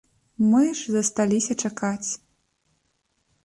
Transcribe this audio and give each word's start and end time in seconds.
Мы 0.53 0.61
ж 0.79 0.95
засталіся 0.95 1.53
чакаць. 1.67 2.09